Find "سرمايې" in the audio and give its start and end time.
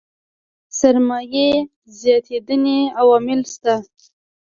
0.77-1.49